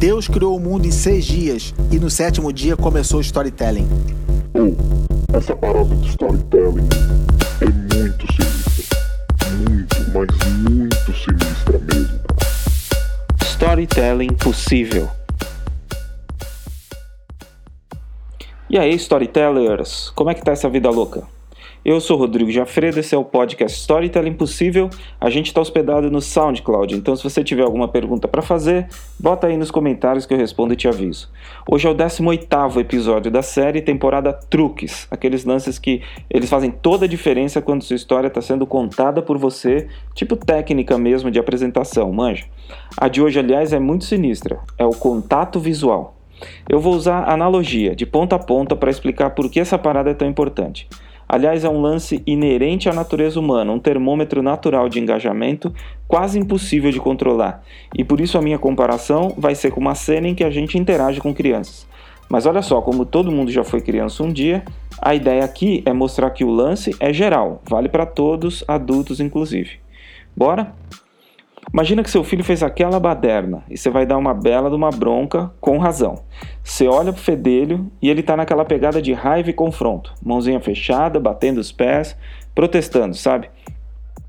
[0.00, 3.86] Deus criou o mundo em seis dias e no sétimo dia começou o storytelling.
[4.54, 6.88] Oh, essa parada de storytelling
[7.60, 8.98] é muito sinistra.
[9.58, 12.18] Muito, mas muito sinistra mesmo.
[13.42, 15.06] Storytelling possível.
[18.70, 21.24] E aí, storytellers, como é que tá essa vida louca?
[21.82, 24.90] Eu sou Rodrigo Jafredo, esse é o podcast Storytelling Impossível.
[25.18, 28.86] A gente está hospedado no SoundCloud, então se você tiver alguma pergunta para fazer,
[29.18, 31.30] bota aí nos comentários que eu respondo e te aviso.
[31.66, 37.06] Hoje é o 18º episódio da série, temporada Truques, aqueles lances que eles fazem toda
[37.06, 42.12] a diferença quando sua história está sendo contada por você, tipo técnica mesmo de apresentação,
[42.12, 42.44] manja.
[42.94, 46.14] A de hoje, aliás, é muito sinistra, é o contato visual.
[46.68, 50.14] Eu vou usar analogia, de ponta a ponta, para explicar por que essa parada é
[50.14, 50.86] tão importante.
[51.32, 55.72] Aliás, é um lance inerente à natureza humana, um termômetro natural de engajamento
[56.08, 57.62] quase impossível de controlar.
[57.96, 60.76] E por isso a minha comparação vai ser com uma cena em que a gente
[60.76, 61.86] interage com crianças.
[62.28, 64.64] Mas olha só, como todo mundo já foi criança um dia,
[65.00, 69.78] a ideia aqui é mostrar que o lance é geral, vale para todos, adultos inclusive.
[70.36, 70.74] Bora?
[71.72, 74.90] Imagina que seu filho fez aquela baderna e você vai dar uma bela de uma
[74.90, 76.16] bronca com razão.
[76.64, 81.20] Você olha pro fedelho e ele tá naquela pegada de raiva e confronto, mãozinha fechada,
[81.20, 82.16] batendo os pés,
[82.56, 83.48] protestando, sabe?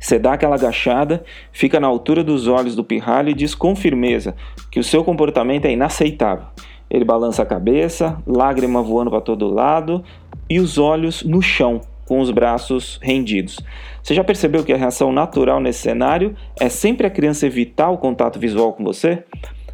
[0.00, 4.34] Você dá aquela agachada, fica na altura dos olhos do pirralho e diz com firmeza
[4.70, 6.46] que o seu comportamento é inaceitável.
[6.88, 10.02] Ele balança a cabeça, lágrima voando para todo lado
[10.48, 13.58] e os olhos no chão, com os braços rendidos.
[14.02, 17.98] Você já percebeu que a reação natural nesse cenário é sempre a criança evitar o
[17.98, 19.24] contato visual com você?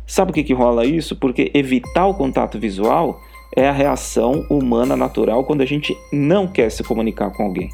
[0.06, 1.14] Sabe o que, que rola isso?
[1.14, 3.20] Porque evitar o contato visual
[3.56, 7.68] é a reação humana natural quando a gente não quer se comunicar com alguém.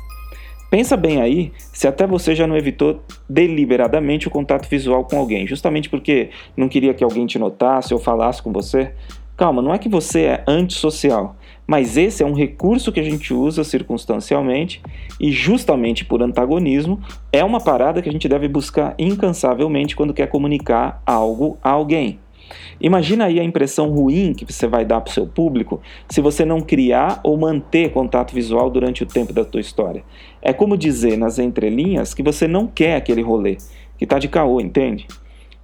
[0.71, 5.47] Pensa bem aí se até você já não evitou deliberadamente o contato visual com alguém,
[5.47, 8.93] justamente porque não queria que alguém te notasse ou falasse com você.
[9.39, 13.33] Calma, não é que você é antissocial, mas esse é um recurso que a gente
[13.33, 14.83] usa circunstancialmente
[15.21, 17.01] e, justamente por antagonismo,
[17.33, 22.19] é uma parada que a gente deve buscar incansavelmente quando quer comunicar algo a alguém.
[22.81, 26.45] Imagina aí a impressão ruim que você vai dar para o seu público se você
[26.45, 30.03] não criar ou manter contato visual durante o tempo da tua história.
[30.43, 33.57] É como dizer nas entrelinhas que você não quer aquele rolê,
[33.97, 35.07] que está de caô, entende?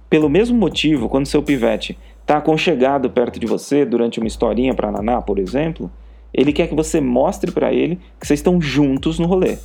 [0.09, 4.91] Pelo mesmo motivo, quando seu pivete está aconchegado perto de você durante uma historinha para
[4.91, 5.91] naná, por exemplo,
[6.33, 9.59] ele quer que você mostre para ele que vocês estão juntos no rolê.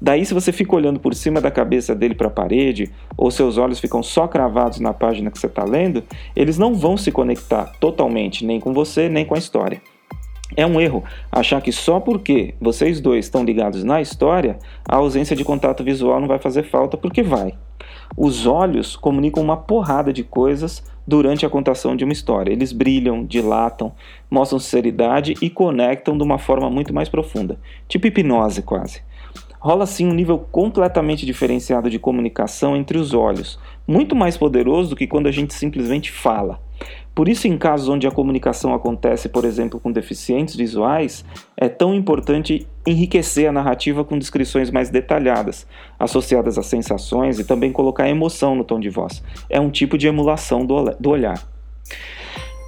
[0.00, 3.58] Daí, se você fica olhando por cima da cabeça dele para a parede, ou seus
[3.58, 6.04] olhos ficam só cravados na página que você está lendo,
[6.36, 9.82] eles não vão se conectar totalmente nem com você, nem com a história.
[10.56, 11.02] É um erro
[11.32, 14.56] achar que só porque vocês dois estão ligados na história,
[14.88, 17.54] a ausência de contato visual não vai fazer falta, porque vai.
[18.16, 22.52] Os olhos comunicam uma porrada de coisas durante a contação de uma história.
[22.52, 23.92] Eles brilham, dilatam,
[24.30, 29.02] mostram sinceridade e conectam de uma forma muito mais profunda, tipo hipnose quase.
[29.58, 34.96] Rola assim um nível completamente diferenciado de comunicação entre os olhos, muito mais poderoso do
[34.96, 36.60] que quando a gente simplesmente fala.
[37.14, 41.24] Por isso, em casos onde a comunicação acontece, por exemplo, com deficientes visuais,
[41.56, 45.66] é tão importante enriquecer a narrativa com descrições mais detalhadas,
[45.98, 49.22] associadas a sensações e também colocar emoção no tom de voz.
[49.48, 51.40] É um tipo de emulação do olhar.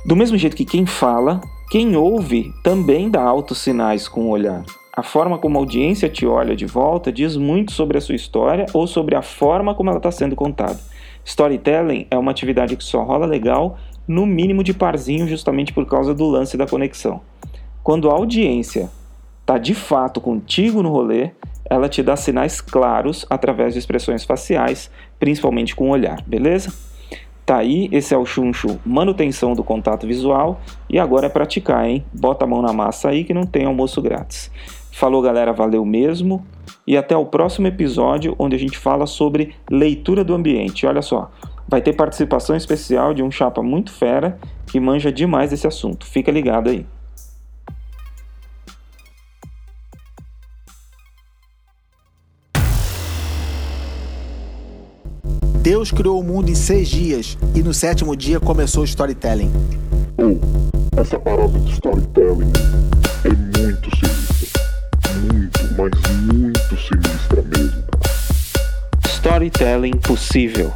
[0.06, 4.64] Do mesmo jeito que quem fala, quem ouve também dá altos sinais com o olhar.
[4.96, 8.64] A forma como a audiência te olha de volta diz muito sobre a sua história
[8.72, 10.78] ou sobre a forma como ela está sendo contada.
[11.24, 16.14] Storytelling é uma atividade que só rola legal no mínimo de parzinho, justamente por causa
[16.14, 17.20] do lance da conexão.
[17.82, 18.90] Quando a audiência
[19.40, 21.30] está de fato contigo no rolê,
[21.68, 26.72] ela te dá sinais claros através de expressões faciais, principalmente com o olhar, beleza?
[27.44, 32.04] Tá aí, esse é o chuncho manutenção do contato visual e agora é praticar, hein?
[32.12, 34.50] Bota a mão na massa aí que não tem almoço grátis.
[34.90, 36.44] Falou, galera, valeu mesmo.
[36.84, 40.86] E até o próximo episódio, onde a gente fala sobre leitura do ambiente.
[40.86, 41.30] Olha só,
[41.68, 46.06] vai ter participação especial de um chapa muito fera que manja demais desse assunto.
[46.06, 46.86] Fica ligado aí.
[55.66, 59.50] Deus criou o mundo em seis dias e no sétimo dia começou o storytelling.
[60.16, 62.52] Oh, essa parada de storytelling
[63.24, 63.28] é
[63.58, 64.62] muito sinistra.
[65.32, 67.82] Muito, mas muito sinistra mesmo.
[69.08, 70.72] Storytelling possível.